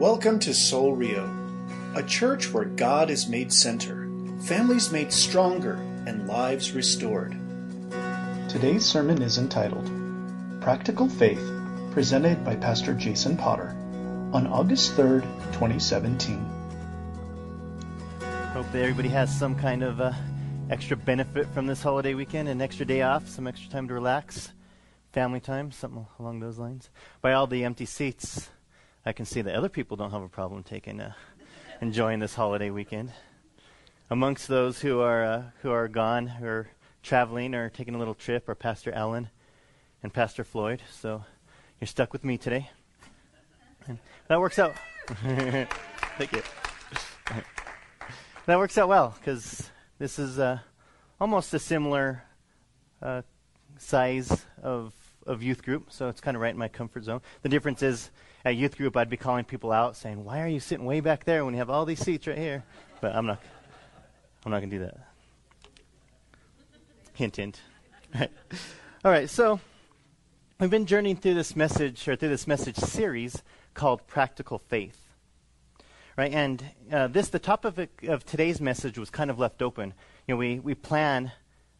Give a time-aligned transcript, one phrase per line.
[0.00, 1.32] Welcome to Soul Rio,
[1.94, 4.08] a church where God is made center,
[4.40, 5.74] families made stronger,
[6.04, 7.36] and lives restored.
[8.48, 9.88] Today's sermon is entitled
[10.60, 11.48] Practical Faith,
[11.92, 13.68] presented by Pastor Jason Potter
[14.32, 15.22] on August 3rd,
[15.52, 16.38] 2017.
[18.52, 20.12] Hope that everybody has some kind of uh,
[20.70, 24.50] extra benefit from this holiday weekend, an extra day off, some extra time to relax,
[25.12, 26.90] family time, something along those lines.
[27.22, 28.50] By all the empty seats,
[29.06, 31.12] I can see that other people don't have a problem taking, uh,
[31.82, 33.12] enjoying this holiday weekend.
[34.08, 36.68] Amongst those who are uh, who are gone, who are
[37.02, 39.28] traveling or taking a little trip, are Pastor Allen
[40.02, 40.80] and Pastor Floyd.
[40.90, 41.22] So
[41.80, 42.70] you're stuck with me today.
[43.86, 43.98] And
[44.28, 44.74] that works out.
[45.08, 46.42] Thank you.
[48.46, 50.60] that works out well because this is uh,
[51.20, 52.22] almost a similar
[53.02, 53.20] uh,
[53.76, 54.94] size of
[55.26, 57.20] of youth group, so it's kind of right in my comfort zone.
[57.42, 58.10] The difference is
[58.44, 61.24] at youth group, I'd be calling people out saying, "Why are you sitting way back
[61.24, 62.64] there when you have all these seats right here?"
[63.00, 63.40] But I'm not.
[64.44, 64.98] I'm not going to do that.
[67.14, 67.60] Hint, hint.
[69.04, 69.30] All right.
[69.30, 69.60] So
[70.60, 75.00] we've been journeying through this message or through this message series called "Practical Faith."
[76.16, 79.94] Right, and uh, this the topic of, of today's message was kind of left open.
[80.26, 81.32] You know, we we plan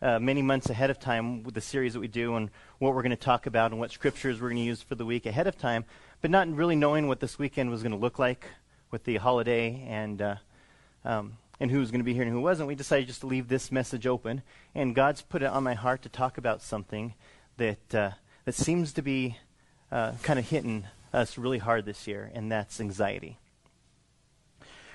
[0.05, 3.03] uh, many months ahead of time with the series that we do and what we're
[3.03, 5.49] going to talk about and what scriptures we're going to use for the week ahead
[5.49, 5.85] of time
[6.21, 8.47] but not really knowing what this weekend was going to look like
[8.91, 10.37] with the holiday and uh,
[11.05, 13.27] um, and who was going to be here and who wasn't, we decided just to
[13.27, 14.43] leave this message open.
[14.75, 17.15] And God's put it on my heart to talk about something
[17.57, 18.11] that uh,
[18.45, 19.39] that seems to be
[19.93, 23.39] uh, kind of hitting us really hard this year, and that's anxiety.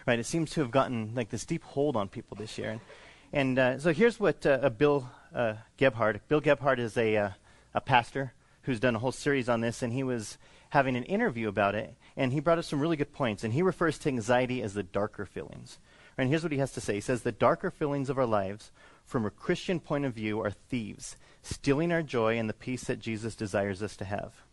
[0.06, 0.20] Right?
[0.20, 2.72] It seems to have gotten like this deep hold on people this year.
[2.72, 2.82] And,
[3.31, 6.22] and uh, so here's what uh, Bill uh, Gebhard.
[6.27, 7.30] Bill Gebhardt is a uh,
[7.73, 10.38] a pastor who's done a whole series on this, and he was
[10.69, 13.44] having an interview about it, and he brought up some really good points.
[13.44, 15.77] And he refers to anxiety as the darker feelings.
[16.17, 18.72] And here's what he has to say He says, The darker feelings of our lives,
[19.05, 23.00] from a Christian point of view, are thieves, stealing our joy and the peace that
[23.00, 24.44] Jesus desires us to have.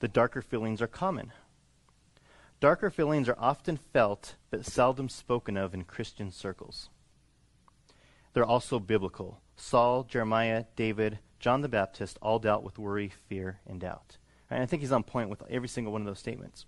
[0.00, 1.32] The darker feelings are common.
[2.60, 6.88] Darker feelings are often felt but seldom spoken of in Christian circles.
[8.38, 9.40] They're also biblical.
[9.56, 14.16] Saul, Jeremiah, David, John the Baptist all dealt with worry, fear, and doubt.
[14.48, 16.64] And I think he's on point with every single one of those statements.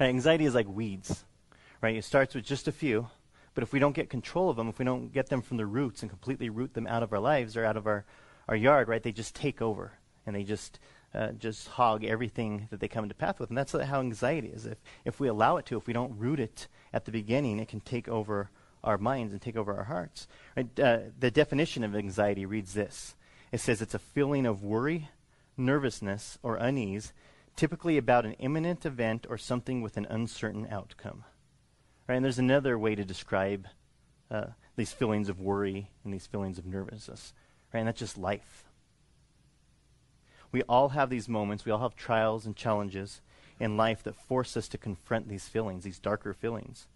[0.00, 1.24] Right, anxiety is like weeds,
[1.80, 1.94] right?
[1.94, 3.06] It starts with just a few,
[3.54, 5.66] but if we don't get control of them, if we don't get them from the
[5.66, 8.04] roots and completely root them out of our lives or out of our,
[8.48, 9.92] our yard, right, they just take over
[10.26, 10.80] and they just
[11.14, 13.50] uh, just hog everything that they come into path with.
[13.50, 14.66] And that's how anxiety is.
[14.66, 17.68] If, if we allow it to, if we don't root it at the beginning, it
[17.68, 18.50] can take over
[18.82, 20.26] our minds and take over our hearts.
[20.56, 20.80] Right?
[20.80, 23.14] Uh, the definition of anxiety reads this
[23.52, 25.08] it says it's a feeling of worry,
[25.56, 27.12] nervousness, or unease,
[27.56, 31.24] typically about an imminent event or something with an uncertain outcome.
[32.08, 32.16] Right?
[32.16, 33.66] And there's another way to describe
[34.30, 34.46] uh,
[34.76, 37.32] these feelings of worry and these feelings of nervousness.
[37.72, 37.80] Right?
[37.80, 38.64] And that's just life.
[40.52, 43.20] We all have these moments, we all have trials and challenges
[43.60, 46.86] in life that force us to confront these feelings, these darker feelings.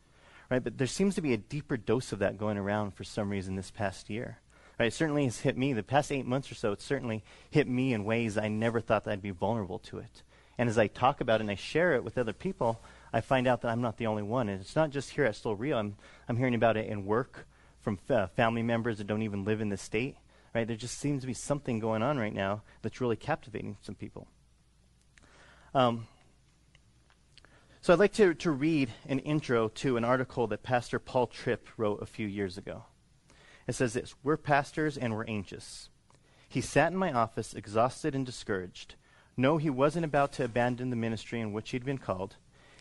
[0.51, 0.63] Right?
[0.63, 3.57] But there seems to be a deeper dose of that going around for some reason
[3.57, 4.39] this past year.
[4.79, 4.87] Right?
[4.87, 5.73] It certainly has hit me.
[5.73, 9.05] The past eight months or so, it's certainly hit me in ways I never thought
[9.05, 10.23] that I'd be vulnerable to it.
[10.59, 12.81] And as I talk about it and I share it with other people,
[13.13, 14.49] I find out that I'm not the only one.
[14.49, 15.79] And it's not just here at Soul Rio.
[15.79, 15.97] I'm,
[16.29, 17.47] I'm hearing about it in work
[17.81, 20.17] from uh, family members that don't even live in the state.
[20.55, 20.67] Right?
[20.67, 24.29] There just seems to be something going on right now that's really captivating some people.
[25.75, 26.07] Um,
[27.85, 31.69] so I'd like to, to read an intro to an article that Pastor Paul Tripp
[31.77, 32.85] wrote a few years ago.
[33.67, 35.91] It says this We're pastors and we're anxious.
[36.49, 38.95] He sat in my office, exhausted and discouraged.
[39.37, 42.37] No, he wasn't about to abandon the ministry in which he'd been called.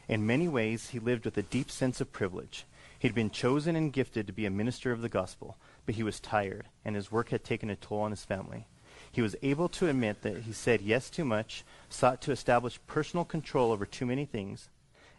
[0.07, 2.63] In many ways, he lived with a deep sense of privilege.
[2.97, 6.21] He'd been chosen and gifted to be a minister of the gospel, but he was
[6.21, 8.67] tired, and his work had taken a toll on his family.
[9.11, 13.25] He was able to admit that he said yes too much, sought to establish personal
[13.25, 14.69] control over too many things,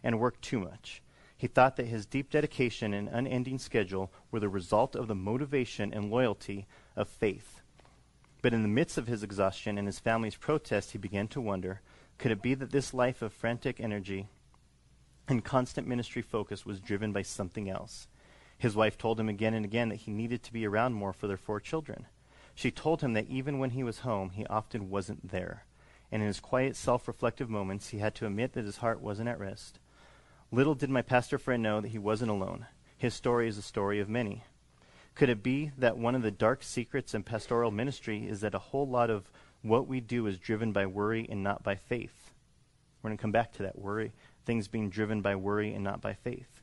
[0.05, 1.01] and worked too much.
[1.35, 5.93] He thought that his deep dedication and unending schedule were the result of the motivation
[5.93, 7.61] and loyalty of faith.
[8.41, 11.81] But in the midst of his exhaustion and his family's protest, he began to wonder
[12.17, 14.27] could it be that this life of frantic energy
[15.27, 18.07] and constant ministry focus was driven by something else?
[18.57, 21.27] His wife told him again and again that he needed to be around more for
[21.27, 22.05] their four children.
[22.53, 25.65] She told him that even when he was home, he often wasn't there.
[26.09, 29.27] And in his quiet, self reflective moments, he had to admit that his heart wasn't
[29.27, 29.79] at rest.
[30.51, 32.67] Little did my pastor friend know that he wasn't alone.
[32.97, 34.43] His story is a story of many.
[35.15, 38.59] Could it be that one of the dark secrets in pastoral ministry is that a
[38.59, 39.31] whole lot of
[39.61, 42.31] what we do is driven by worry and not by faith?
[43.01, 44.13] We're going to come back to that worry,
[44.45, 46.61] things being driven by worry and not by faith.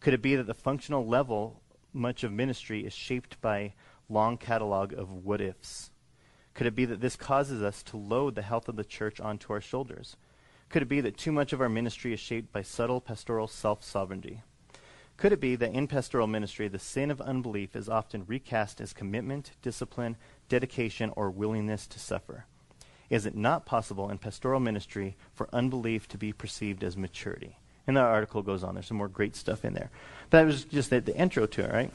[0.00, 1.60] Could it be that the functional level,
[1.92, 3.74] much of ministry, is shaped by
[4.08, 5.90] long catalog of what ifs?
[6.54, 9.52] Could it be that this causes us to load the health of the church onto
[9.52, 10.16] our shoulders?
[10.68, 13.84] Could it be that too much of our ministry is shaped by subtle pastoral self
[13.84, 14.42] sovereignty?
[15.16, 18.92] Could it be that in pastoral ministry, the sin of unbelief is often recast as
[18.92, 20.16] commitment, discipline,
[20.48, 22.44] dedication, or willingness to suffer?
[23.08, 27.58] Is it not possible in pastoral ministry for unbelief to be perceived as maturity?
[27.86, 28.74] And that article goes on.
[28.74, 29.90] There's some more great stuff in there.
[30.28, 31.92] But that was just the, the intro to it, right?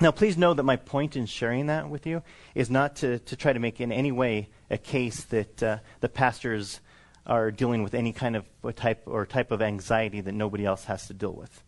[0.00, 2.22] Now, please know that my point in sharing that with you
[2.54, 6.08] is not to, to try to make in any way a case that uh, the
[6.08, 6.80] pastors
[7.26, 8.44] are dealing with any kind of
[8.76, 11.62] type or type of anxiety that nobody else has to deal with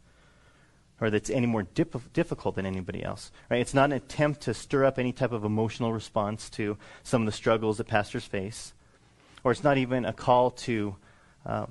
[1.00, 3.30] or that's any more dip- difficult than anybody else.
[3.50, 3.60] Right?
[3.60, 7.26] It's not an attempt to stir up any type of emotional response to some of
[7.26, 8.72] the struggles that pastors face,
[9.44, 10.96] or it's not even a call to
[11.44, 11.66] uh,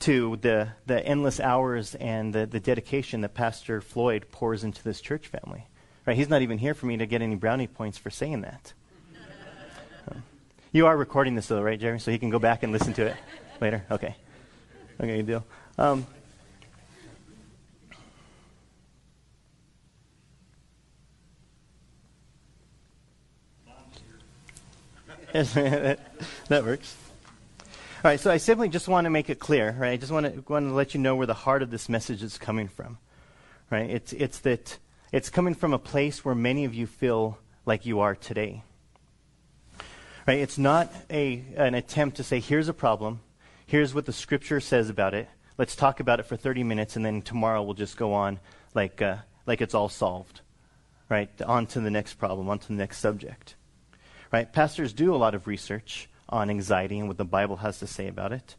[0.00, 5.00] to the the endless hours and the, the dedication that Pastor Floyd pours into this
[5.00, 5.66] church family.
[6.06, 6.16] Right?
[6.16, 8.72] He's not even here for me to get any brownie points for saying that.
[10.74, 12.00] You are recording this though, right, Jerry?
[12.00, 13.16] So he can go back and listen to it
[13.60, 13.84] later.
[13.92, 14.16] Okay.
[15.00, 15.44] Okay, good deal.
[15.78, 16.04] Um,
[25.32, 26.00] that
[26.50, 26.96] works.
[27.60, 29.92] All right, so I simply just want to make it clear, right?
[29.92, 32.20] I just want to, want to let you know where the heart of this message
[32.20, 32.98] is coming from,
[33.70, 33.88] right?
[33.88, 34.78] It's, it's that
[35.12, 38.64] it's coming from a place where many of you feel like you are today.
[40.26, 40.38] Right?
[40.38, 43.20] It's not a, an attempt to say, here's a problem,
[43.66, 45.28] here's what the scripture says about it,
[45.58, 48.40] let's talk about it for 30 minutes, and then tomorrow we'll just go on
[48.74, 49.16] like, uh,
[49.46, 50.40] like it's all solved,
[51.08, 51.30] right?
[51.42, 53.54] On to the next problem, on to the next subject.
[54.32, 54.52] Right?
[54.52, 58.08] Pastors do a lot of research on anxiety and what the Bible has to say
[58.08, 58.56] about it.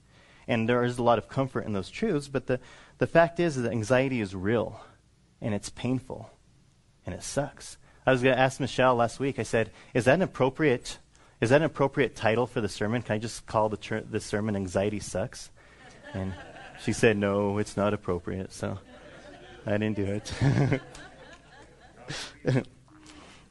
[0.48, 2.60] And there is a lot of comfort in those truths, but the,
[3.00, 4.80] the fact is that anxiety is real
[5.42, 6.30] and it's painful
[7.06, 7.78] and it sucks.
[8.06, 11.00] I was going to ask Michelle last week, I said, is that an appropriate
[11.42, 13.02] is that an appropriate title for the sermon?
[13.02, 15.50] Can I just call the, ter- the sermon Anxiety Sucks?
[16.14, 16.34] And
[16.84, 18.80] she said, no, it's not appropriate, so
[19.66, 20.32] I didn't do it.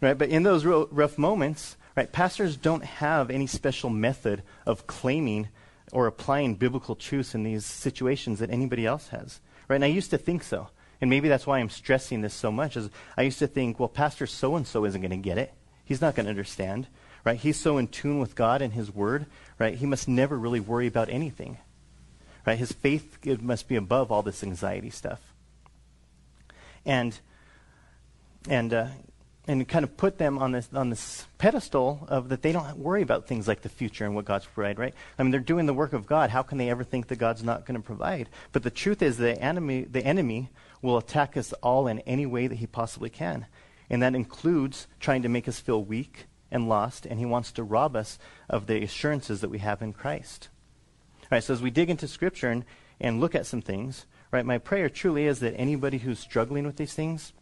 [0.01, 2.11] right, but in those real rough moments, Right?
[2.11, 5.49] Pastors don't have any special method of claiming
[5.93, 9.41] or applying biblical truths in these situations that anybody else has.
[9.69, 9.77] Right?
[9.77, 10.69] And I used to think so.
[11.01, 12.77] And maybe that's why I'm stressing this so much.
[12.77, 15.53] Is I used to think, well, Pastor so and so isn't going to get it.
[15.85, 16.89] He's not going to understand.
[17.25, 17.39] Right?
[17.39, 19.27] He's so in tune with God and His Word.
[19.59, 19.75] Right?
[19.75, 21.59] He must never really worry about anything.
[22.47, 22.59] Right?
[22.59, 25.21] His faith must be above all this anxiety stuff.
[26.85, 27.19] And
[28.49, 28.87] and uh,
[29.47, 33.03] and kind of put them on this on this pedestal of that they don't worry
[33.03, 34.95] about things like the future and what God's provide, right?
[35.19, 36.31] I mean, they're doing the work of God.
[36.31, 38.29] How can they ever think that God's not going to provide?
[38.53, 40.51] But the truth is, the enemy the enemy
[40.83, 43.47] will attack us all in any way that he possibly can,
[43.91, 47.65] and that includes trying to make us feel weak and lost, and he wants to
[47.65, 48.19] rob us
[48.49, 50.49] of the assurances that we have in Christ.
[51.23, 51.45] All right.
[51.45, 52.65] So as we dig into Scripture and,
[53.01, 54.47] and look at some things, right?
[54.47, 57.33] My prayer truly is that anybody who's struggling with these things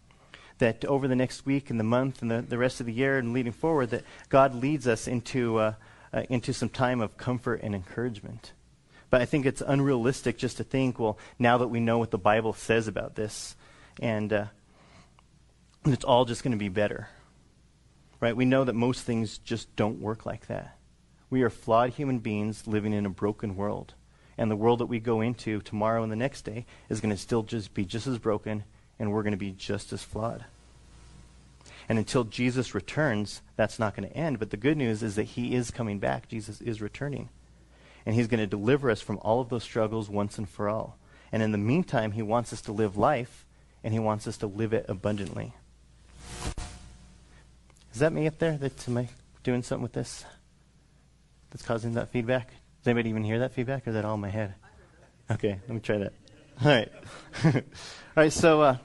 [0.58, 3.18] that over the next week and the month and the, the rest of the year
[3.18, 5.74] and leading forward, that God leads us into, uh,
[6.12, 8.52] uh, into some time of comfort and encouragement.
[9.10, 12.18] But I think it's unrealistic just to think, well, now that we know what the
[12.18, 13.56] Bible says about this,
[14.00, 14.44] and uh,
[15.84, 17.08] it's all just going to be better.
[18.22, 18.36] Right?
[18.36, 20.78] We know that most things just don't work like that.
[21.28, 23.94] We are flawed human beings living in a broken world.
[24.38, 27.20] And the world that we go into tomorrow and the next day is going to
[27.20, 28.62] still just be just as broken,
[29.00, 30.44] and we're going to be just as flawed.
[31.88, 34.38] And until Jesus returns, that's not going to end.
[34.38, 36.28] But the good news is that he is coming back.
[36.28, 37.28] Jesus is returning.
[38.06, 40.96] And he's going to deliver us from all of those struggles once and for all.
[41.32, 43.44] And in the meantime, he wants us to live life,
[43.82, 45.54] and he wants us to live it abundantly.
[47.92, 48.56] Is that me up there?
[48.56, 49.08] That, am I
[49.42, 50.24] doing something with this
[51.50, 52.48] that's causing that feedback?
[52.48, 54.54] Does anybody even hear that feedback, or is that all in my head?
[55.30, 56.12] Okay, let me try that.
[56.62, 56.92] All right.
[57.44, 57.62] all
[58.16, 58.76] right, so, uh,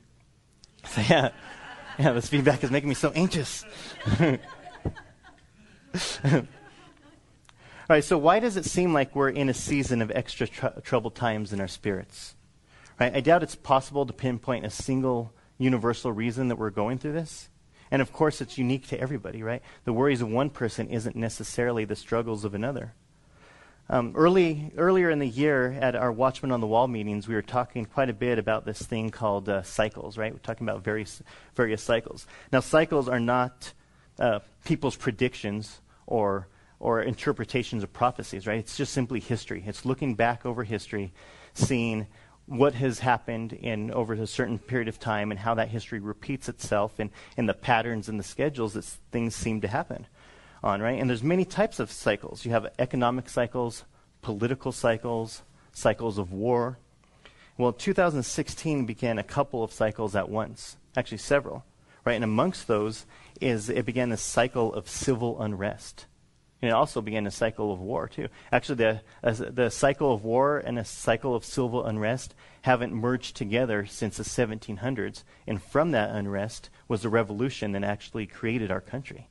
[0.86, 1.30] so yeah.
[1.98, 3.62] Yeah, this feedback is making me so anxious.
[4.22, 4.36] All
[7.90, 11.14] right, so why does it seem like we're in a season of extra tr- troubled
[11.14, 12.36] times in our spirits?
[12.98, 13.14] Right?
[13.14, 17.49] I doubt it's possible to pinpoint a single universal reason that we're going through this.
[17.90, 19.62] And of course, it's unique to everybody, right?
[19.84, 22.94] The worries of one person isn't necessarily the struggles of another.
[23.88, 27.42] Um, early, earlier in the year at our Watchman on the Wall meetings, we were
[27.42, 30.32] talking quite a bit about this thing called uh, cycles, right?
[30.32, 31.20] We're talking about various,
[31.56, 32.28] various cycles.
[32.52, 33.72] Now, cycles are not
[34.20, 36.46] uh, people's predictions or,
[36.78, 38.60] or interpretations of prophecies, right?
[38.60, 39.64] It's just simply history.
[39.66, 41.12] It's looking back over history,
[41.54, 42.06] seeing
[42.50, 46.48] what has happened in over a certain period of time and how that history repeats
[46.48, 50.04] itself and, and the patterns and the schedules that things seem to happen
[50.60, 51.00] on, right?
[51.00, 52.44] And there's many types of cycles.
[52.44, 53.84] You have economic cycles,
[54.20, 55.42] political cycles,
[55.72, 56.76] cycles of war.
[57.56, 61.64] Well, 2016 began a couple of cycles at once, actually several,
[62.04, 62.14] right?
[62.14, 63.06] And amongst those
[63.40, 66.06] is it began a cycle of civil unrest.
[66.62, 68.28] And it also began a cycle of war, too.
[68.52, 73.34] Actually, the, uh, the cycle of war and a cycle of civil unrest haven't merged
[73.36, 75.24] together since the 1700s.
[75.46, 79.28] And from that unrest was the revolution that actually created our country.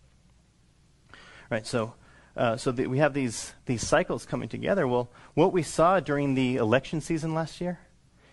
[1.51, 1.93] Right, so,
[2.35, 4.87] uh, so we have these, these cycles coming together.
[4.87, 7.79] Well, what we saw during the election season last year,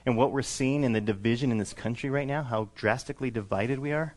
[0.06, 3.78] and what we're seeing in the division in this country right now, how drastically divided
[3.78, 4.14] we are,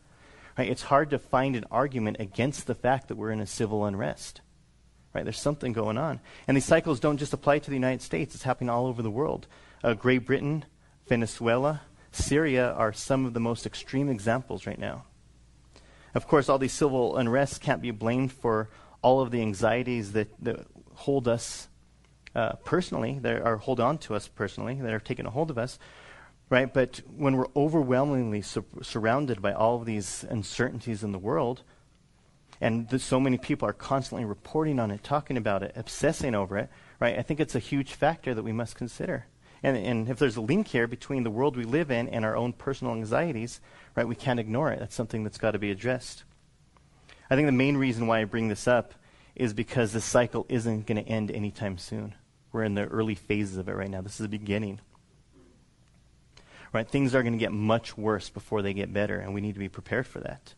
[0.56, 3.84] right, it's hard to find an argument against the fact that we're in a civil
[3.84, 4.40] unrest.
[5.12, 5.24] Right?
[5.24, 6.20] There's something going on.
[6.46, 9.10] And these cycles don't just apply to the United States, it's happening all over the
[9.10, 9.46] world.
[9.82, 10.64] Uh, Great Britain,
[11.08, 15.04] Venezuela, Syria are some of the most extreme examples right now.
[16.14, 18.68] Of course, all these civil unrests can't be blamed for
[19.02, 21.68] all of the anxieties that, that hold us
[22.34, 25.58] uh, personally, that are hold on to us personally, that are taking a hold of
[25.58, 25.78] us,
[26.48, 26.72] right?
[26.72, 31.62] But when we're overwhelmingly su- surrounded by all of these uncertainties in the world,
[32.60, 36.68] and so many people are constantly reporting on it, talking about it, obsessing over it,
[37.00, 37.18] right?
[37.18, 39.26] I think it's a huge factor that we must consider.
[39.62, 42.36] And, and if there's a link here between the world we live in and our
[42.36, 43.60] own personal anxieties,
[43.96, 44.78] right, we can't ignore it.
[44.78, 46.24] That's something that's got to be addressed.
[47.30, 48.94] I think the main reason why I bring this up
[49.34, 52.14] is because this cycle isn't going to end anytime soon.
[52.52, 54.00] We're in the early phases of it right now.
[54.00, 54.80] This is the beginning.
[56.72, 56.88] Right?
[56.88, 59.60] Things are going to get much worse before they get better, and we need to
[59.60, 60.54] be prepared for that.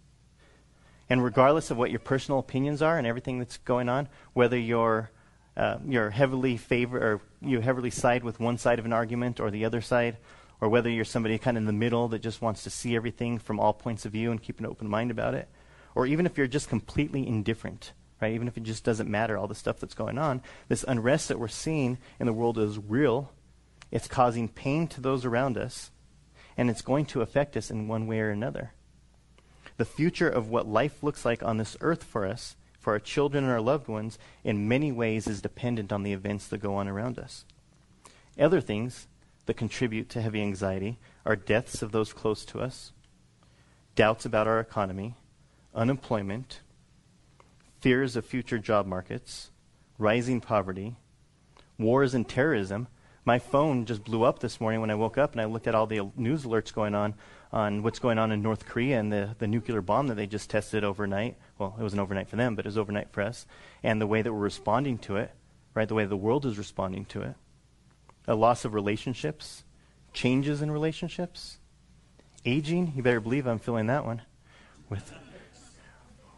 [1.09, 5.11] And regardless of what your personal opinions are and everything that's going on, whether you're
[5.57, 9.51] uh, you're heavily favor or you heavily side with one side of an argument or
[9.51, 10.17] the other side,
[10.61, 13.39] or whether you're somebody kind of in the middle that just wants to see everything
[13.39, 15.49] from all points of view and keep an open mind about it,
[15.95, 17.93] or even if you're just completely indifferent,
[18.23, 18.33] right?
[18.33, 21.39] Even if it just doesn't matter all the stuff that's going on, this unrest that
[21.39, 23.31] we're seeing in the world is real.
[23.91, 25.91] It's causing pain to those around us,
[26.57, 28.73] and it's going to affect us in one way or another
[29.83, 33.43] the future of what life looks like on this earth for us, for our children
[33.43, 36.87] and our loved ones, in many ways is dependent on the events that go on
[36.87, 37.45] around us.
[38.39, 39.09] Other things
[39.47, 42.93] that contribute to heavy anxiety are deaths of those close to us,
[43.97, 45.17] doubts about our economy,
[45.75, 46.61] unemployment,
[47.81, 49.51] fears of future job markets,
[49.99, 50.95] rising poverty,
[51.77, 52.87] wars and terrorism.
[53.25, 55.75] My phone just blew up this morning when I woke up and I looked at
[55.75, 57.15] all the news alerts going on
[57.53, 60.49] on what's going on in North Korea and the, the nuclear bomb that they just
[60.49, 61.37] tested overnight.
[61.59, 63.47] Well, it wasn't overnight for them, but it was overnight for us.
[63.83, 65.31] And the way that we're responding to it,
[65.75, 65.89] right?
[65.89, 67.35] The way the world is responding to it.
[68.27, 69.65] A loss of relationships,
[70.13, 71.59] changes in relationships,
[72.45, 72.93] aging.
[72.97, 74.23] You better believe I'm feeling that one.
[74.89, 75.13] With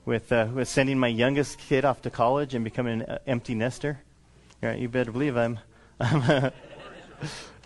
[0.05, 3.55] with, uh, with sending my youngest kid off to college and becoming an uh, empty
[3.55, 4.01] nester.
[4.63, 5.59] Right, you better believe I'm.
[6.01, 6.51] I'm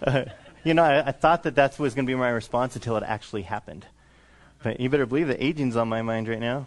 [0.03, 0.25] uh,
[0.65, 3.05] you know, I, I thought that that was going to be my response until it
[3.05, 3.87] actually happened.
[4.63, 6.67] But you better believe that aging's on my mind right now.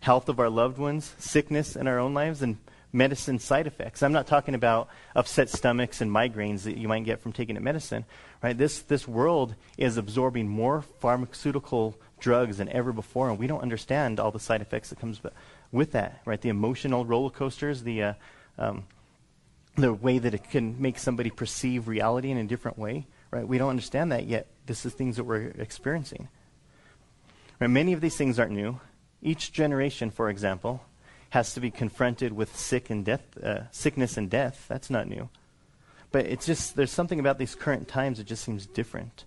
[0.00, 2.58] Health of our loved ones, sickness in our own lives, and
[2.92, 4.02] medicine side effects.
[4.02, 7.60] I'm not talking about upset stomachs and migraines that you might get from taking a
[7.60, 8.04] medicine,
[8.42, 8.56] right?
[8.56, 14.20] This this world is absorbing more pharmaceutical drugs than ever before, and we don't understand
[14.20, 15.20] all the side effects that comes
[15.70, 16.40] with that, right?
[16.40, 18.14] The emotional roller coasters, the uh,
[18.58, 18.84] um,
[19.76, 23.48] the way that it can make somebody perceive reality in a different way, Right?
[23.48, 24.46] We don't understand that yet.
[24.66, 26.28] This is things that we're experiencing.
[27.58, 27.70] Right?
[27.70, 28.78] Many of these things aren't new.
[29.22, 30.84] Each generation, for example,
[31.30, 34.66] has to be confronted with sick and death, uh, sickness and death.
[34.68, 35.30] That's not new.
[36.12, 39.24] But it's just there's something about these current times that just seems different.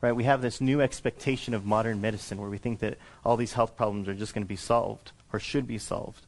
[0.00, 0.14] Right?
[0.14, 3.76] We have this new expectation of modern medicine where we think that all these health
[3.76, 6.26] problems are just going to be solved or should be solved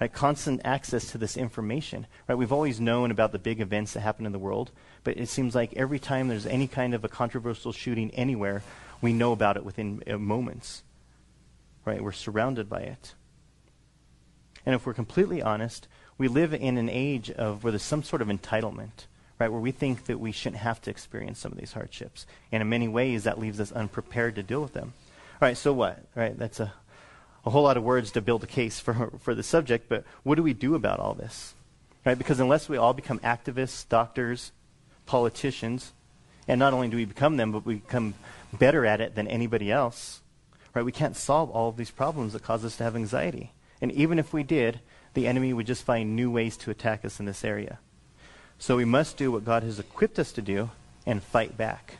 [0.00, 0.12] right?
[0.12, 2.36] Constant access to this information, right?
[2.36, 4.70] We've always known about the big events that happen in the world,
[5.06, 8.64] but it seems like every time there's any kind of a controversial shooting anywhere,
[9.00, 10.82] we know about it within uh, moments,
[11.84, 12.02] right?
[12.02, 13.14] We're surrounded by it.
[14.66, 15.86] And if we're completely honest,
[16.18, 19.06] we live in an age of where there's some sort of entitlement,
[19.38, 19.48] right?
[19.48, 22.26] Where we think that we shouldn't have to experience some of these hardships.
[22.50, 24.92] And in many ways, that leaves us unprepared to deal with them.
[25.40, 26.04] All right, so what?
[26.16, 26.72] Right, that's a
[27.44, 30.34] a whole lot of words to build a case for, for the subject, but what
[30.34, 31.54] do we do about all this?
[32.04, 32.18] Right?
[32.18, 34.50] Because unless we all become activists, doctors,
[35.06, 35.92] politicians,
[36.46, 38.14] and not only do we become them, but we become
[38.52, 40.20] better at it than anybody else,
[40.74, 40.84] right?
[40.84, 43.52] We can't solve all of these problems that cause us to have anxiety.
[43.80, 44.80] And even if we did,
[45.14, 47.78] the enemy would just find new ways to attack us in this area.
[48.58, 50.70] So we must do what God has equipped us to do
[51.04, 51.98] and fight back.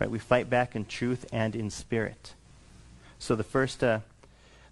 [0.00, 0.10] Right?
[0.10, 2.34] We fight back in truth and in spirit.
[3.18, 4.00] So the first, uh,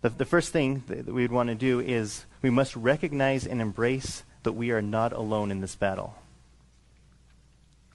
[0.02, 3.60] the, the first thing that we would want to do is we must recognize and
[3.60, 6.16] embrace that we are not alone in this battle.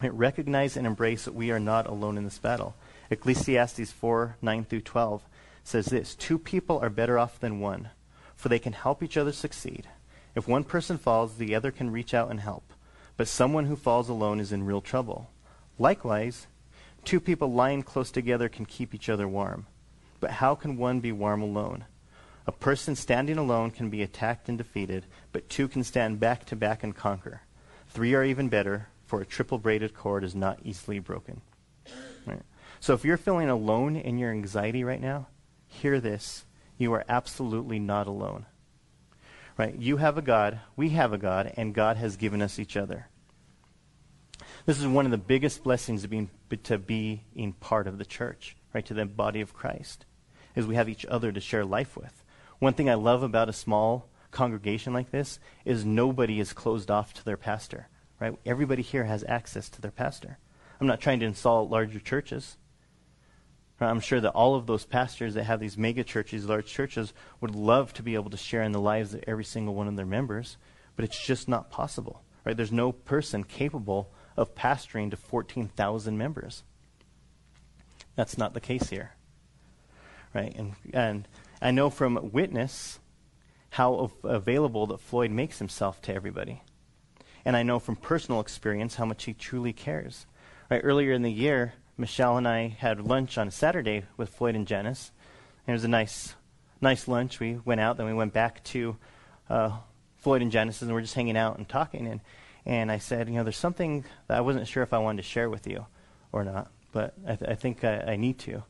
[0.02, 0.14] Right?
[0.14, 2.75] Recognize and embrace that we are not alone in this battle.
[3.10, 5.24] Ecclesiastes 4 9 through 12
[5.64, 7.90] says this Two people are better off than one,
[8.36, 9.88] for they can help each other succeed.
[10.36, 12.74] If one person falls, the other can reach out and help.
[13.18, 15.30] But someone who falls alone is in real trouble.
[15.80, 16.48] Likewise,
[17.06, 19.66] two people lying close together can keep each other warm.
[20.20, 21.86] But how can one be warm alone?
[22.48, 26.56] A person standing alone can be attacked and defeated, but two can stand back to
[26.56, 27.42] back and conquer.
[27.90, 31.40] Three are even better, for a triple braided cord is not easily broken.
[32.26, 32.42] Right.
[32.82, 35.28] So if you're feeling alone in your anxiety right now,
[35.68, 36.44] hear this.
[36.78, 38.46] You are absolutely not alone.
[39.58, 39.74] Right?
[39.74, 43.08] You have a God, we have a God, and God has given us each other.
[44.66, 46.30] This is one of the biggest blessings of being
[46.64, 48.86] to be in part of the church, right?
[48.86, 50.04] To the body of Christ,
[50.58, 52.22] is we have each other to share life with.
[52.60, 57.14] One thing I love about a small congregation like this is nobody is closed off
[57.14, 57.88] to their pastor,
[58.20, 58.38] right?
[58.46, 60.38] Everybody here has access to their pastor.
[60.80, 62.58] I'm not trying to install larger churches.
[63.80, 67.56] I'm sure that all of those pastors that have these mega churches, large churches, would
[67.56, 70.06] love to be able to share in the lives of every single one of their
[70.06, 70.58] members,
[70.96, 72.24] but it's just not possible.
[72.46, 72.56] Right?
[72.56, 76.64] There's no person capable of pastoring to 14,000 members.
[78.16, 79.12] That's not the case here.
[80.34, 80.56] Right?
[80.56, 81.28] And, and
[81.62, 83.00] I know from witness
[83.72, 86.62] how available that Floyd makes himself to everybody.
[87.46, 90.25] And I know from personal experience how much he truly cares.
[90.70, 90.82] Right?
[90.84, 94.68] Earlier in the year, Michelle and I had lunch on a Saturday with Floyd and
[94.68, 95.12] Janice.
[95.66, 96.36] And it was a nice,
[96.82, 97.40] nice lunch.
[97.40, 98.98] We went out, then we went back to
[99.50, 99.78] uh,
[100.18, 102.08] Floyd and Janice, and we're just hanging out and talking.
[102.08, 102.20] And,
[102.66, 105.28] and I said, you know, there's something that I wasn't sure if I wanted to
[105.28, 105.86] share with you
[106.32, 108.53] or not, but I, th- I think I, I need to.
[108.53, 108.64] And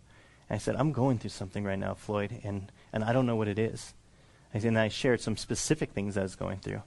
[0.51, 3.47] I said, I'm going through something right now, Floyd, and, and I don't know what
[3.47, 3.93] it is.
[4.53, 6.81] And I shared some specific things I was going through.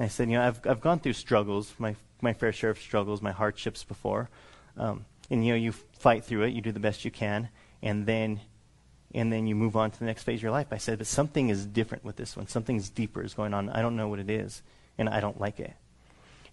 [0.00, 2.78] And I said, you know, I've, I've gone through struggles, my, my fair share of
[2.78, 4.30] struggles, my hardships before.
[4.78, 7.50] Um, and you know you fight through it, you do the best you can,
[7.82, 8.40] and then
[9.14, 10.68] and then you move on to the next phase of your life.
[10.70, 12.46] I said, but something is different with this one.
[12.46, 13.68] Something's deeper is going on.
[13.68, 14.62] I don't know what it is,
[14.96, 15.74] and I don't like it.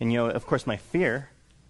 [0.01, 1.29] And you know, of course, my fear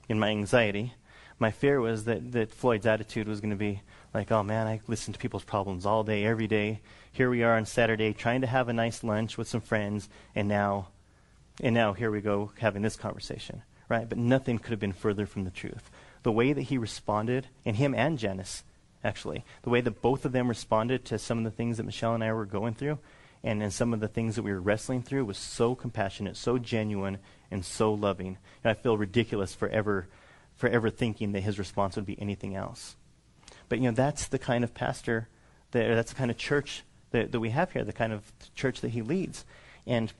[0.09, 0.95] and my anxiety,
[1.37, 3.81] my fear was that that Floyd's attitude was going to be
[4.15, 6.79] like, oh man, I listen to people's problems all day, every day.
[7.11, 10.47] Here we are on Saturday trying to have a nice lunch with some friends, and
[10.47, 10.87] now,
[11.61, 14.07] and now here we go having this conversation, right?
[14.07, 15.89] But nothing could have been further from the truth
[16.27, 18.63] the way that he responded, and him and Janice,
[19.01, 22.13] actually, the way that both of them responded to some of the things that Michelle
[22.13, 22.99] and I were going through,
[23.43, 26.57] and, and some of the things that we were wrestling through was so compassionate, so
[26.57, 28.37] genuine, and so loving.
[28.61, 30.09] And I feel ridiculous for ever,
[30.55, 32.97] for ever thinking that his response would be anything else.
[33.69, 35.29] But, you know, that's the kind of pastor,
[35.71, 38.81] that, that's the kind of church that, that we have here, the kind of church
[38.81, 39.45] that he leads.
[39.85, 40.11] And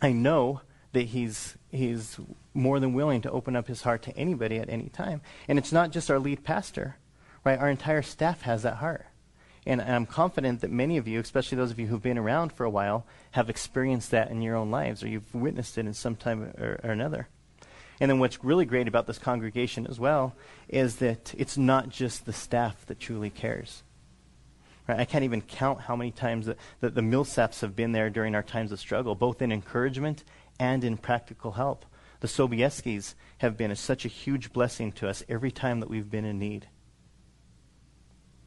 [0.00, 2.18] I know that he's, he's
[2.54, 5.20] more than willing to open up his heart to anybody at any time.
[5.46, 6.96] And it's not just our lead pastor,
[7.44, 7.58] right?
[7.58, 9.06] Our entire staff has that heart.
[9.66, 12.64] And, I'm confident that many of you, especially those of you who've been around for
[12.64, 16.16] a while, have experienced that in your own lives or you've witnessed it in some
[16.16, 17.28] time or, or another.
[18.00, 20.34] And then what's really great about this congregation as well
[20.68, 23.82] is that it's not just the staff that truly cares.
[24.88, 24.98] Right?
[24.98, 28.42] I can't even count how many times that, the Millsaps have been there during our
[28.42, 30.24] times of struggle, both in encouragement
[30.58, 31.84] and in practical help.
[32.20, 36.24] The Sobieskis have been such a huge blessing to us every time that we've been
[36.24, 36.68] in need.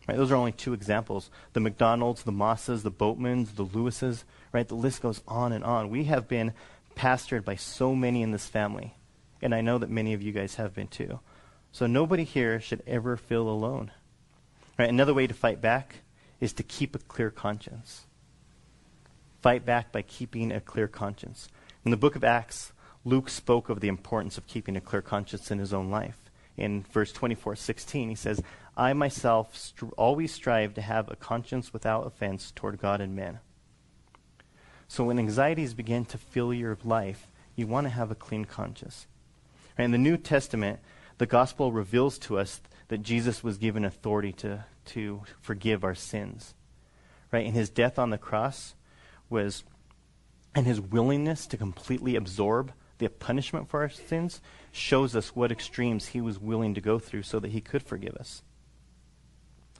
[0.07, 1.29] Right, those are only two examples.
[1.53, 4.67] The McDonalds, the Mosses, the Boatmans, the Lewises, right?
[4.67, 5.89] The list goes on and on.
[5.89, 6.53] We have been
[6.95, 8.95] pastored by so many in this family.
[9.43, 11.19] And I know that many of you guys have been too.
[11.71, 13.91] So nobody here should ever feel alone.
[14.77, 15.97] Right, another way to fight back
[16.41, 18.07] is to keep a clear conscience.
[19.41, 21.47] Fight back by keeping a clear conscience.
[21.85, 22.73] In the book of Acts,
[23.05, 26.29] Luke spoke of the importance of keeping a clear conscience in his own life.
[26.57, 28.43] In verse 24:16, he says,
[28.75, 33.39] "I myself st- always strive to have a conscience without offense toward God and men."
[34.87, 39.07] So when anxieties begin to fill your life, you want to have a clean conscience.
[39.77, 40.79] In the New Testament,
[41.17, 46.53] the gospel reveals to us that Jesus was given authority to, to forgive our sins.
[47.31, 47.45] Right?
[47.45, 48.75] And his death on the cross
[49.29, 49.63] was
[50.53, 54.41] and his willingness to completely absorb the punishment for our sins
[54.71, 58.15] shows us what extremes he was willing to go through so that he could forgive
[58.15, 58.43] us.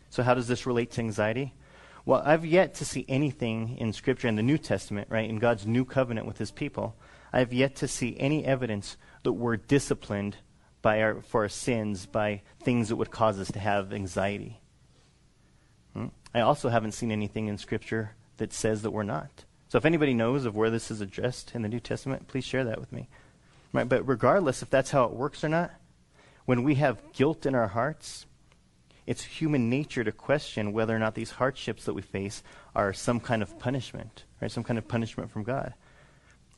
[0.10, 1.54] So, how does this relate to anxiety?
[2.06, 5.68] Well, I've yet to see anything in Scripture in the New Testament, right, in God's
[5.68, 6.96] new covenant with His people.
[7.32, 10.38] I have yet to see any evidence that we're disciplined
[10.82, 14.61] by our, for our sins by things that would cause us to have anxiety.
[16.34, 19.46] I also haven't seen anything in Scripture that says that we're not.
[19.68, 22.64] So if anybody knows of where this is addressed in the New Testament, please share
[22.66, 23.08] that with me.
[23.74, 23.88] Right?
[23.88, 25.72] But regardless if that's how it works or not,
[26.46, 28.26] when we have guilt in our hearts,
[29.08, 32.44] it's human nature to question whether or not these hardships that we face
[32.76, 34.52] are some kind of punishment, right?
[34.52, 35.74] Some kind of punishment from God.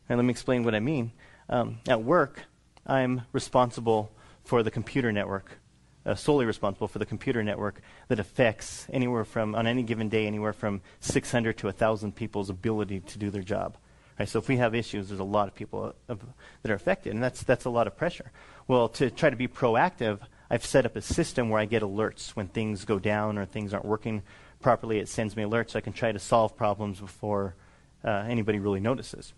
[0.09, 1.11] And let me explain what I mean.
[1.49, 2.43] Um, at work,
[2.85, 4.11] I'm responsible
[4.43, 5.59] for the computer network,
[6.05, 10.27] uh, solely responsible for the computer network that affects anywhere from, on any given day,
[10.27, 13.77] anywhere from 600 to 1,000 people's ability to do their job.
[14.19, 16.15] Right, so if we have issues, there's a lot of people uh,
[16.61, 18.31] that are affected, and that's, that's a lot of pressure.
[18.67, 22.29] Well, to try to be proactive, I've set up a system where I get alerts
[22.29, 24.21] when things go down or things aren't working
[24.61, 24.99] properly.
[24.99, 27.55] It sends me alerts so I can try to solve problems before
[28.03, 29.33] uh, anybody really notices.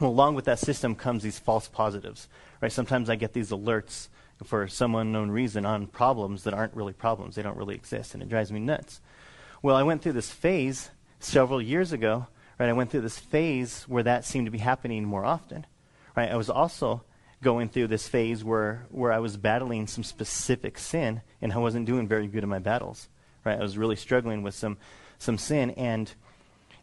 [0.00, 2.28] Well, along with that system comes these false positives,
[2.60, 2.70] right?
[2.70, 4.08] Sometimes I get these alerts
[4.44, 7.34] for some unknown reason on problems that aren't really problems.
[7.34, 9.00] They don't really exist, and it drives me nuts.
[9.62, 12.26] Well, I went through this phase several years ago,
[12.58, 12.68] right?
[12.68, 15.66] I went through this phase where that seemed to be happening more often,
[16.16, 16.30] right?
[16.30, 17.02] I was also
[17.42, 21.86] going through this phase where, where I was battling some specific sin and I wasn't
[21.86, 23.08] doing very good in my battles.
[23.44, 23.58] Right?
[23.58, 24.76] I was really struggling with some,
[25.18, 26.12] some sin and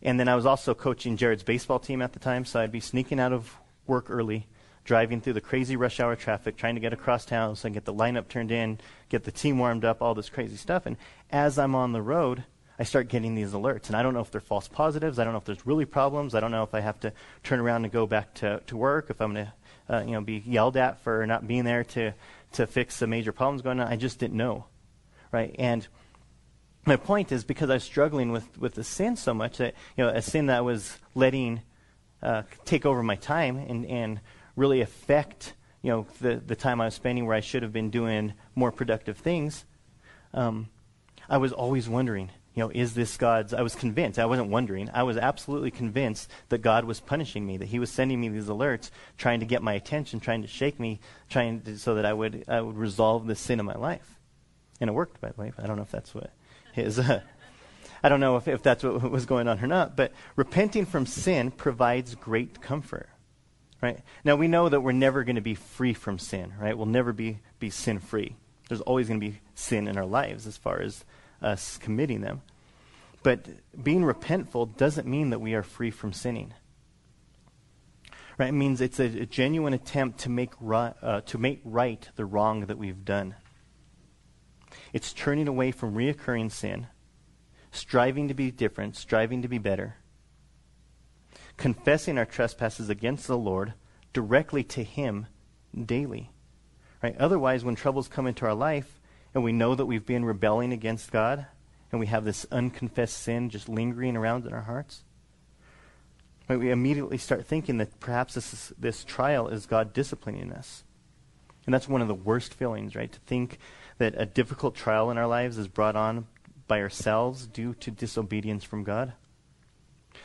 [0.02, 2.80] and then I was also coaching Jared's baseball team at the time, so I'd be
[2.80, 4.46] sneaking out of work early,
[4.86, 7.74] driving through the crazy rush hour traffic, trying to get across town so I can
[7.74, 10.86] get the lineup turned in, get the team warmed up, all this crazy stuff.
[10.86, 10.96] And
[11.32, 12.46] as I'm on the road,
[12.78, 13.88] I start getting these alerts.
[13.88, 15.18] And I don't know if they're false positives.
[15.18, 16.36] I don't know if there's really problems.
[16.36, 19.10] I don't know if I have to turn around and go back to, to work,
[19.10, 19.54] if I'm going to
[19.88, 22.14] uh, you know, be yelled at for not being there to,
[22.54, 23.88] to fix the major problems going on.
[23.88, 24.66] I just didn't know,
[25.32, 25.56] right?
[25.58, 25.88] And
[26.86, 30.04] my point is because I was struggling with, with the sin so much that, you
[30.04, 31.62] know, a sin that was letting
[32.22, 34.20] uh, take over my time and, and
[34.56, 37.90] really affect, you know, the, the time I was spending where I should have been
[37.90, 39.66] doing more productive things,
[40.34, 40.70] um,
[41.30, 43.54] I was always wondering, you know, is this God's?
[43.54, 44.18] I was convinced.
[44.18, 44.90] I wasn't wondering.
[44.94, 48.46] I was absolutely convinced that God was punishing me, that He was sending me these
[48.46, 52.14] alerts, trying to get my attention, trying to shake me, trying to, so that I
[52.14, 54.20] would I would resolve the sin in my life.
[54.80, 55.52] And it worked, by the way.
[55.58, 56.32] I don't know if that's what
[56.72, 56.98] his.
[56.98, 57.22] Uh,
[58.04, 61.06] I don't know if, if that's what was going on or not, but repenting from
[61.06, 63.10] sin provides great comfort.
[63.82, 64.00] Right?
[64.24, 66.78] Now we know that we're never going to be free from sin, right?
[66.78, 68.36] We'll never be, be sin free.
[68.68, 71.06] There's always going to be sin in our lives as far as
[71.42, 72.42] us committing them.
[73.22, 73.48] But
[73.84, 76.54] being repentful doesn't mean that we are free from sinning.
[78.38, 78.50] Right?
[78.50, 82.26] It means it's a, a genuine attempt to make, ri- uh, to make right the
[82.26, 83.36] wrong that we've done.
[84.94, 86.88] It's turning away from reoccurring sin,
[87.72, 89.96] striving to be different, striving to be better,
[91.58, 93.74] confessing our trespasses against the Lord
[94.14, 95.28] directly to Him
[95.86, 96.32] daily.
[97.02, 97.16] Right?
[97.18, 99.00] Otherwise, when troubles come into our life,
[99.34, 101.46] and we know that we've been rebelling against God,
[101.92, 105.04] and we have this unconfessed sin just lingering around in our hearts,
[106.50, 110.84] right, we immediately start thinking that perhaps this, is, this trial is God disciplining us.
[111.66, 113.12] And that's one of the worst feelings, right?
[113.12, 113.58] To think
[113.98, 116.28] that a difficult trial in our lives is brought on
[116.68, 119.14] by ourselves due to disobedience from God.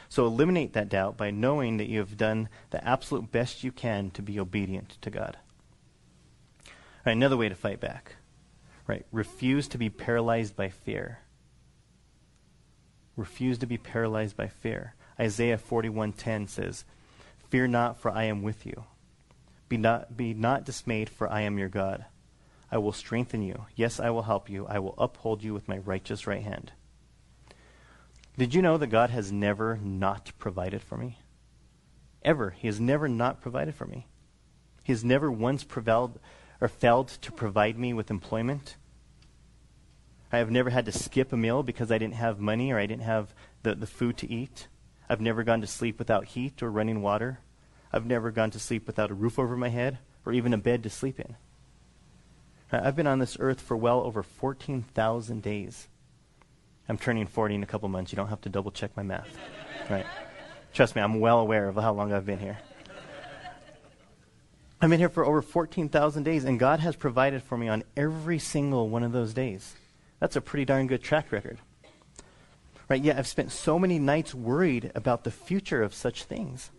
[0.08, 4.10] So eliminate that doubt by knowing that you have done the absolute best you can
[4.12, 5.36] to be obedient to God.
[7.06, 8.16] Right, another way to fight back
[8.90, 9.06] Right?
[9.12, 11.20] Refuse to be paralyzed by fear.
[13.14, 14.94] Refuse to be paralyzed by fear.
[15.16, 16.84] Isaiah 41:10 says,
[17.50, 18.86] "Fear not, for I am with you.
[19.68, 22.06] Be not be not dismayed, for I am your God.
[22.68, 23.66] I will strengthen you.
[23.76, 24.66] Yes, I will help you.
[24.66, 26.72] I will uphold you with my righteous right hand."
[28.40, 31.18] Did you know that God has never not provided for me?
[32.22, 32.54] Ever.
[32.56, 34.06] He has never not provided for me.
[34.82, 36.18] He has never once prevailed
[36.58, 38.76] or failed to provide me with employment.
[40.32, 42.86] I have never had to skip a meal because I didn't have money or I
[42.86, 44.68] didn't have the, the food to eat.
[45.06, 47.40] I've never gone to sleep without heat or running water.
[47.92, 50.82] I've never gone to sleep without a roof over my head or even a bed
[50.84, 51.36] to sleep in.
[52.72, 55.88] I've been on this earth for well over 14,000 days.
[56.90, 58.10] I'm turning 40 in a couple months.
[58.10, 59.28] You don't have to double check my math.
[59.88, 60.04] Right?
[60.74, 62.58] Trust me, I'm well aware of how long I've been here.
[64.80, 68.40] I've been here for over 14,000 days, and God has provided for me on every
[68.40, 69.76] single one of those days.
[70.18, 71.58] That's a pretty darn good track record.
[72.88, 73.00] Right?
[73.00, 76.72] Yet I've spent so many nights worried about the future of such things.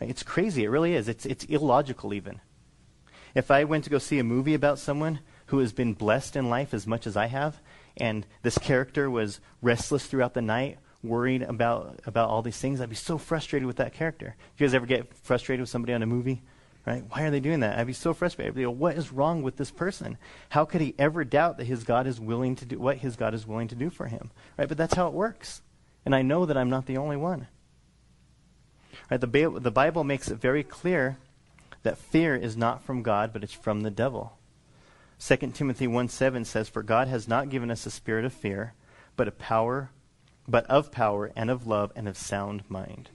[0.00, 0.08] Right?
[0.08, 0.64] It's crazy.
[0.64, 1.10] It really is.
[1.10, 2.40] It's, it's illogical, even.
[3.34, 6.48] If I went to go see a movie about someone who has been blessed in
[6.48, 7.60] life as much as I have,
[7.98, 12.88] and this character was restless throughout the night, worried about about all these things, I'd
[12.88, 14.34] be so frustrated with that character.
[14.56, 16.42] You guys ever get frustrated with somebody on a movie?
[16.86, 17.04] Right?
[17.10, 17.78] Why are they doing that?
[17.78, 18.54] I'd be so frustrated.
[18.54, 20.16] I'd be like, what is wrong with this person?
[20.48, 23.34] How could he ever doubt that his God is willing to do what his God
[23.34, 24.30] is willing to do for him?
[24.56, 24.68] Right?
[24.68, 25.60] But that's how it works.
[26.06, 27.46] And I know that I'm not the only one.
[29.10, 29.20] Right?
[29.20, 31.18] The, ba- the Bible makes it very clear
[31.82, 34.37] that fear is not from God, but it's from the devil.
[35.20, 38.74] 2 Timothy 1 7 says, For God has not given us a spirit of fear,
[39.16, 39.90] but a power,
[40.46, 43.10] but of power and of love and of sound mind.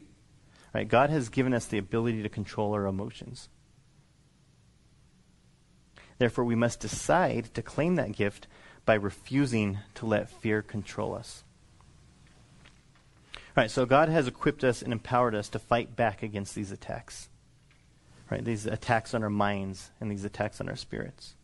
[0.73, 0.87] Right?
[0.87, 3.47] God has given us the ability to control our emotions.
[6.17, 8.47] Therefore, we must decide to claim that gift
[8.85, 11.43] by refusing to let fear control us.
[13.35, 16.71] All right, so God has equipped us and empowered us to fight back against these
[16.71, 17.29] attacks.
[18.29, 21.35] Right, these attacks on our minds and these attacks on our spirits.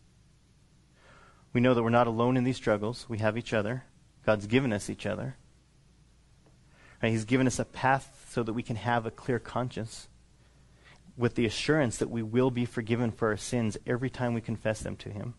[1.52, 3.06] We know that we're not alone in these struggles.
[3.08, 3.84] We have each other.
[4.24, 5.36] God's given us each other.
[7.02, 10.08] Right, he's given us a path so that we can have a clear conscience
[11.16, 14.80] with the assurance that we will be forgiven for our sins every time we confess
[14.80, 15.34] them to Him.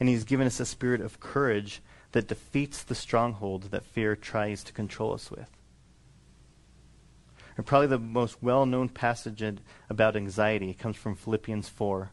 [0.00, 4.64] And He's given us a spirit of courage that defeats the stronghold that fear tries
[4.64, 5.48] to control us with.
[7.56, 9.42] And probably the most well known passage
[9.88, 12.10] about anxiety comes from Philippians 4,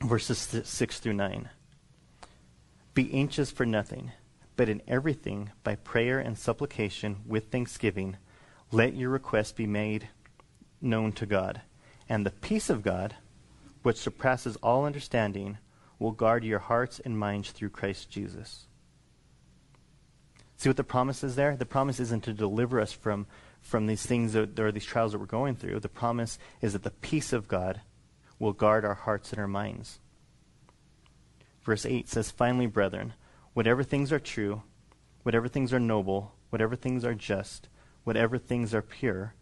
[0.00, 1.48] verses 6 through 9.
[2.94, 4.12] Be anxious for nothing,
[4.56, 8.16] but in everything, by prayer and supplication with thanksgiving,
[8.70, 10.08] let your requests be made
[10.80, 11.62] known to God.
[12.08, 13.14] And the peace of God,
[13.82, 15.58] which surpasses all understanding,
[15.98, 18.66] will guard your hearts and minds through Christ Jesus.
[20.56, 21.56] See what the promise is there?
[21.56, 23.26] The promise isn't to deliver us from,
[23.60, 25.78] from these things that, or these trials that we're going through.
[25.80, 27.80] The promise is that the peace of God
[28.38, 30.00] will guard our hearts and our minds.
[31.62, 33.14] Verse 8 says, Finally, brethren,
[33.52, 34.62] whatever things are true,
[35.22, 37.68] whatever things are noble, whatever things are just,
[38.04, 39.34] whatever things are pure,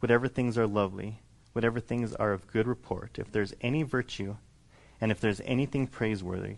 [0.00, 1.20] whatever things are lovely,
[1.52, 4.36] whatever things are of good report, if there's any virtue,
[5.00, 6.56] and if there's anything praiseworthy,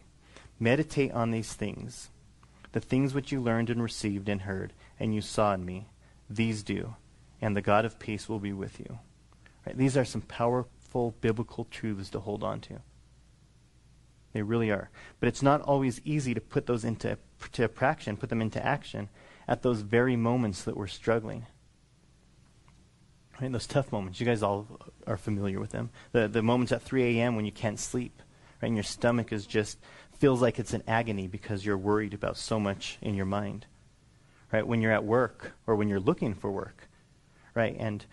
[0.58, 2.10] meditate on these things.
[2.72, 5.88] The things which you learned and received and heard, and you saw in me,
[6.28, 6.96] these do,
[7.40, 8.98] and the God of peace will be with you.
[9.66, 9.76] Right?
[9.76, 10.22] These are some
[11.20, 12.80] biblical truths to hold on to.
[14.32, 14.90] They really are.
[15.20, 17.18] But it's not always easy to put those into
[17.52, 19.08] to action, put them into action
[19.48, 21.46] at those very moments that we're struggling.
[23.40, 24.20] Right, those tough moments.
[24.20, 24.66] You guys all
[25.06, 25.90] are familiar with them.
[26.12, 27.34] The the moments at 3 a.m.
[27.34, 28.22] when you can't sleep,
[28.60, 29.78] right, and your stomach is just
[30.18, 33.66] feels like it's in agony because you're worried about so much in your mind.
[34.52, 36.88] Right, when you're at work or when you're looking for work,
[37.54, 38.04] right, and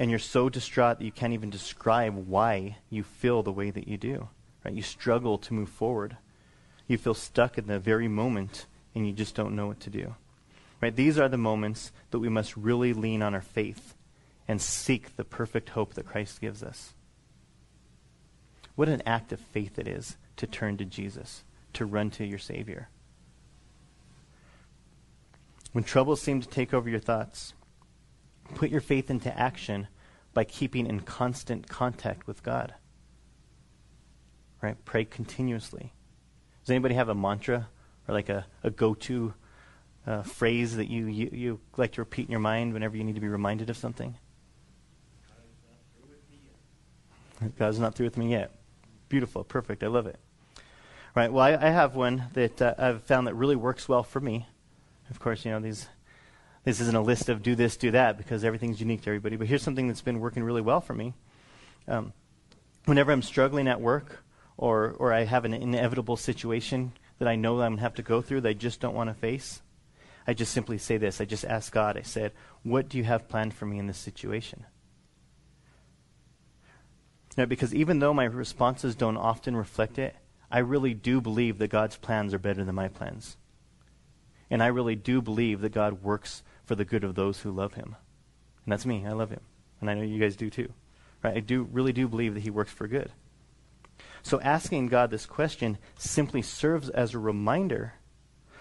[0.00, 3.86] and you're so distraught that you can't even describe why you feel the way that
[3.86, 4.30] you do.
[4.64, 6.16] Right, you struggle to move forward.
[6.88, 10.14] You feel stuck in the very moment, and you just don't know what to do.
[10.80, 13.94] Right, these are the moments that we must really lean on our faith
[14.48, 16.94] and seek the perfect hope that Christ gives us.
[18.76, 22.38] What an act of faith it is to turn to Jesus, to run to your
[22.38, 22.88] Savior.
[25.72, 27.52] When troubles seem to take over your thoughts,
[28.54, 29.88] put your faith into action
[30.32, 32.74] by keeping in constant contact with God.
[34.62, 34.76] Right?
[34.84, 35.92] Pray continuously.
[36.62, 37.68] Does anybody have a mantra
[38.06, 39.34] or like a, a go to
[40.06, 43.14] uh, phrase that you, you, you like to repeat in your mind whenever you need
[43.14, 44.16] to be reminded of something?
[47.58, 48.52] God's not through with me yet.
[49.08, 49.82] Beautiful, perfect.
[49.82, 50.18] I love it.
[51.14, 51.32] Right.
[51.32, 54.46] Well, I, I have one that uh, I've found that really works well for me.
[55.10, 55.88] Of course, you know these.
[56.64, 59.36] This isn't a list of do this, do that, because everything's unique to everybody.
[59.36, 61.14] But here's something that's been working really well for me.
[61.88, 62.12] Um,
[62.84, 64.22] whenever I'm struggling at work,
[64.58, 67.94] or or I have an inevitable situation that I know that I'm going to have
[67.94, 69.62] to go through that I just don't want to face,
[70.26, 71.20] I just simply say this.
[71.20, 71.96] I just ask God.
[71.96, 74.66] I said, "What do you have planned for me in this situation?"
[77.38, 80.14] Now, because even though my responses don't often reflect it,
[80.50, 83.38] I really do believe that God's plans are better than my plans.
[84.50, 87.74] And I really do believe that God works for the good of those who love
[87.74, 87.96] him.
[88.64, 89.04] And that's me.
[89.04, 89.40] I love him.
[89.80, 90.72] And I know you guys do too.
[91.20, 91.36] Right?
[91.36, 93.10] I do really do believe that he works for good.
[94.22, 97.94] So asking God this question simply serves as a reminder,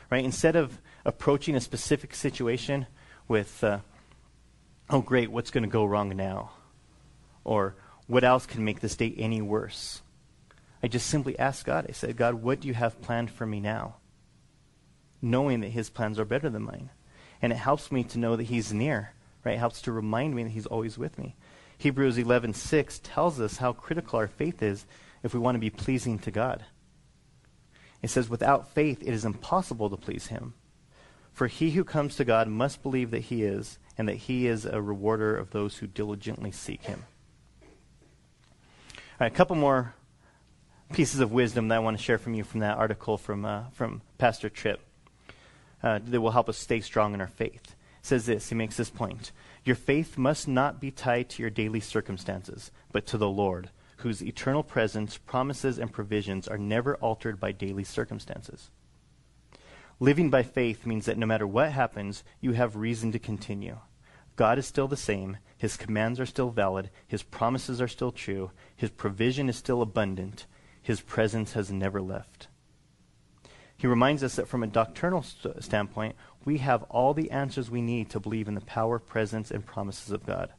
[0.10, 0.26] right?
[0.26, 2.88] Instead of approaching a specific situation
[3.28, 3.78] with, uh,
[4.90, 6.50] oh, great, what's going to go wrong now?
[7.44, 7.76] Or,
[8.08, 10.02] what else can make this day any worse?
[10.82, 11.86] I just simply asked God.
[11.88, 13.98] I said, God, what do you have planned for me now?
[15.22, 16.90] Knowing that his plans are better than mine.
[17.42, 19.56] And it helps me to know that he's near, right?
[19.56, 21.36] It helps to remind me that he's always with me.
[21.78, 24.86] Hebrews 11:6 tells us how critical our faith is
[25.24, 26.66] if we want to be pleasing to God.
[28.02, 30.54] It says, Without faith, it is impossible to please him.
[31.32, 34.66] For he who comes to God must believe that he is, and that he is
[34.66, 37.06] a rewarder of those who diligently seek him.
[37.64, 39.94] All right, a couple more
[40.94, 43.70] pieces of wisdom that I want to share from you from that article from, uh,
[43.72, 44.82] from Pastor Tripp
[45.84, 47.76] uh, that will help us stay strong in our faith.
[48.00, 49.32] It says this, he makes this point.
[49.64, 54.24] Your faith must not be tied to your daily circumstances, but to the Lord, whose
[54.24, 58.70] eternal presence, promises, and provisions are never altered by daily circumstances.
[60.00, 63.78] Living by faith means that no matter what happens, you have reason to continue.
[64.38, 68.52] God is still the same, His commands are still valid, His promises are still true,
[68.78, 70.46] His provision is still abundant,
[70.82, 72.48] His presence has never left.
[73.80, 77.72] He reminds us that from a doctrinal st- uh, standpoint, we have all the answers
[77.72, 80.52] we need to believe in the power, presence, and promises of God.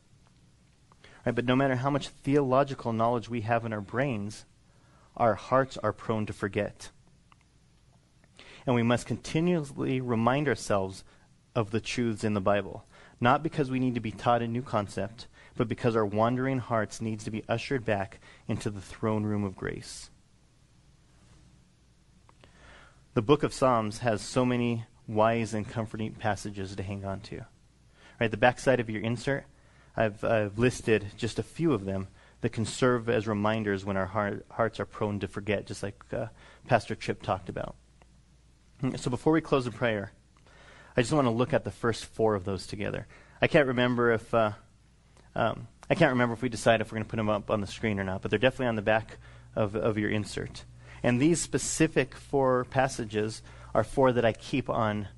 [1.26, 4.46] Right, but no matter how much theological knowledge we have in our brains,
[5.18, 6.88] our hearts are prone to forget.
[8.64, 11.04] And we must continually remind ourselves
[11.54, 12.86] of the truths in the Bible,
[13.20, 15.26] not because we need to be taught a new concept,
[15.58, 19.56] but because our wandering hearts needs to be ushered back into the throne room of
[19.56, 20.08] grace.
[23.12, 27.44] The book of Psalms has so many wise and comforting passages to hang on to.
[28.20, 29.44] Right, the backside of your insert
[29.96, 32.06] I've, I've listed just a few of them
[32.40, 36.02] that can serve as reminders when our heart, hearts are prone to forget, just like
[36.12, 36.26] uh,
[36.68, 37.74] Pastor Chip talked about.
[38.96, 40.12] So before we close in prayer,
[40.96, 43.06] I just want to look at the first four of those together.
[43.42, 44.52] I can't remember if uh,
[45.34, 47.60] um, I can't remember if we decide if we're going to put them up on
[47.60, 49.18] the screen or not, but they're definitely on the back
[49.54, 50.64] of, of your insert.
[51.02, 53.42] And these specific four passages
[53.74, 55.08] are four that I keep on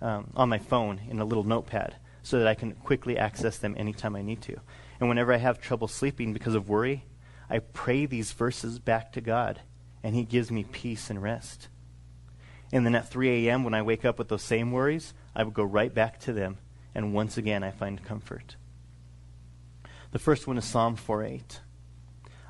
[0.00, 3.74] um, on my phone in a little notepad so that I can quickly access them
[3.78, 4.56] anytime I need to.
[5.00, 7.04] And whenever I have trouble sleeping because of worry,
[7.48, 9.60] I pray these verses back to God,
[10.02, 11.68] and He gives me peace and rest.
[12.72, 15.54] And then at 3 a.m., when I wake up with those same worries, I would
[15.54, 16.58] go right back to them,
[16.94, 18.56] and once again I find comfort.
[20.12, 21.60] The first one is Psalm 4:8.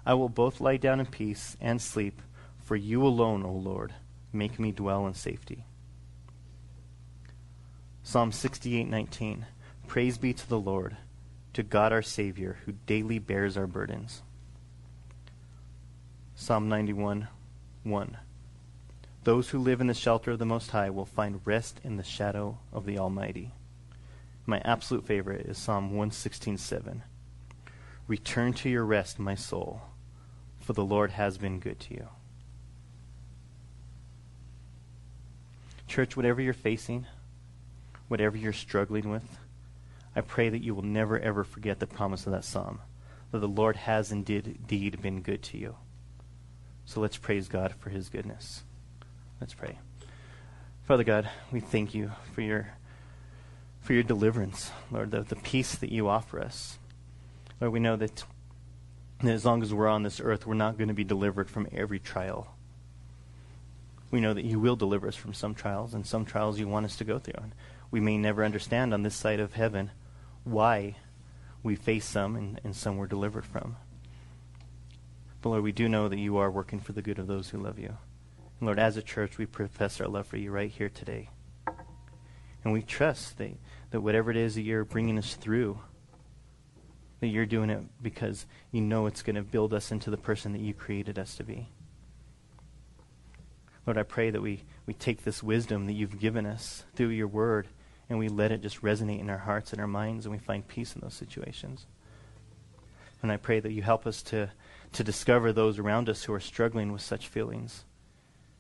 [0.07, 2.21] I will both lie down in peace and sleep,
[2.65, 3.93] for you alone, O Lord,
[4.33, 5.67] make me dwell in safety.
[8.03, 9.45] Psalm 68:19.
[9.87, 10.97] Praise be to the Lord,
[11.53, 14.23] to God our Savior, who daily bears our burdens.
[16.35, 18.17] Psalm 91:1
[19.25, 22.03] Those who live in the shelter of the Most High will find rest in the
[22.03, 23.53] shadow of the Almighty.
[24.47, 27.03] My absolute favorite is Psalm 116:7.
[28.07, 29.83] Return to your rest, my soul,
[30.59, 32.09] for the Lord has been good to you.
[35.95, 37.07] Church, whatever you're facing,
[38.09, 39.39] whatever you're struggling with,
[40.17, 42.81] I pray that you will never ever forget the promise of that psalm,
[43.31, 45.77] that the Lord has indeed been good to you.
[46.85, 48.65] So let's praise God for his goodness.
[49.41, 49.79] Let's pray.
[50.83, 52.71] Father God, we thank you for your
[53.81, 56.77] for your deliverance, Lord, the, the peace that you offer us.
[57.61, 58.25] Lord, we know that,
[59.23, 61.69] that as long as we're on this earth, we're not going to be delivered from
[61.71, 62.54] every trial.
[64.15, 66.87] We know that you will deliver us from some trials, and some trials you want
[66.87, 67.43] us to go through.
[67.43, 67.53] And
[67.91, 69.91] we may never understand on this side of heaven
[70.45, 70.95] why
[71.65, 73.75] we face some and, and some we're delivered from.
[75.43, 77.59] But Lord, we do know that you are working for the good of those who
[77.59, 77.89] love you.
[78.61, 81.31] And Lord, as a church, we profess our love for you right here today.
[82.63, 83.57] And we trust that,
[83.91, 85.81] that whatever it is that you're bringing us through,
[87.19, 90.53] that you're doing it because you know it's going to build us into the person
[90.53, 91.69] that you created us to be.
[93.87, 97.29] Lord, I pray that we, we take this wisdom that you've given us through your
[97.29, 97.69] word
[98.09, 100.67] and we let it just resonate in our hearts and our minds, and we find
[100.69, 101.87] peace in those situations.
[103.23, 104.51] And I pray that you help us to,
[104.93, 107.85] to discover those around us who are struggling with such feelings.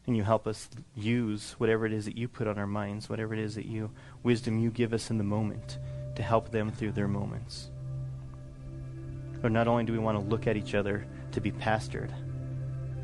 [0.06, 3.34] And you help us use whatever it is that you put on our minds, whatever
[3.34, 3.90] it is that you,
[4.22, 5.78] wisdom you give us in the moment,
[6.16, 7.68] to help them through their moments.
[9.42, 12.10] But not only do we want to look at each other to be pastored,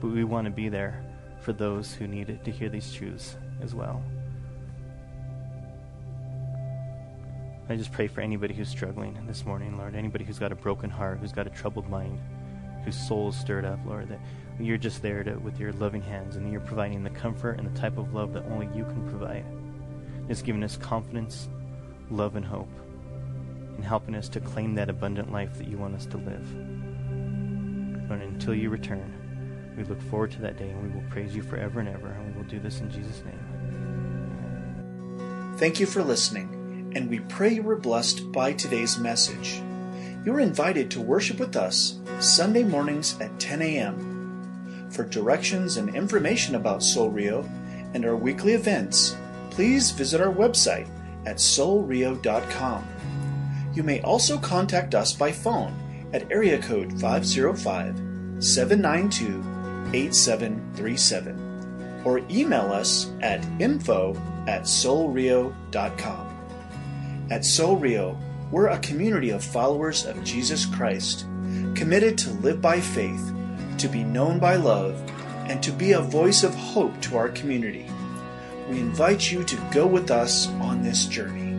[0.01, 1.05] but we want to be there
[1.41, 4.03] for those who need to hear these truths as well.
[7.69, 9.95] I just pray for anybody who's struggling this morning, Lord.
[9.95, 12.19] Anybody who's got a broken heart, who's got a troubled mind,
[12.85, 14.09] whose soul is stirred up, Lord.
[14.09, 14.19] That
[14.59, 17.79] you're just there to, with your loving hands and you're providing the comfort and the
[17.79, 19.45] type of love that only you can provide.
[20.27, 21.49] Just giving us confidence,
[22.11, 22.69] love, and hope,
[23.77, 26.55] and helping us to claim that abundant life that you want us to live.
[28.11, 29.15] Lord, until you return,
[29.81, 32.09] we look forward to that day and we will praise you forever and ever.
[32.09, 33.41] And we will do this in Jesus' name.
[35.57, 39.63] Thank you for listening and we pray you were blessed by today's message.
[40.25, 44.89] You are invited to worship with us Sunday mornings at 10 a.m.
[44.91, 47.49] For directions and information about Soul Rio
[47.95, 49.17] and our weekly events,
[49.51, 50.89] please visit our website
[51.27, 52.87] at soulrio.com.
[53.73, 55.75] You may also contact us by phone
[56.13, 59.50] at area code 505 792
[59.93, 64.15] 8737 or email us at info
[64.47, 66.27] at soulrio.com.
[67.31, 68.19] At Soul Rio,
[68.51, 71.27] we're a community of followers of Jesus Christ,
[71.75, 73.33] committed to live by faith,
[73.79, 75.01] to be known by love,
[75.49, 77.87] and to be a voice of hope to our community.
[78.69, 81.50] We invite you to go with us on this journey.